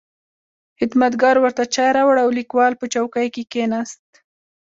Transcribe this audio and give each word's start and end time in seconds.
خدمتګار 0.79 1.35
ورته 1.39 1.63
چای 1.75 1.89
راوړ 1.97 2.15
او 2.23 2.29
لیکوال 2.39 2.73
په 2.77 2.85
چوکۍ 2.93 3.27
کې 3.35 3.43
کښېناست. 3.51 4.05